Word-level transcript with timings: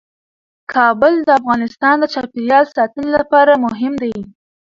کابل 0.73 1.13
د 1.23 1.29
افغانستان 1.39 1.95
د 1.99 2.05
چاپیریال 2.13 2.65
ساتنې 2.75 3.09
لپاره 3.17 3.61
مهم 3.65 3.93
دي. 4.03 4.13